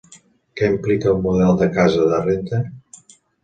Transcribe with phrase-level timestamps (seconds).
[0.61, 2.67] Què implica el model de "casa de renda"?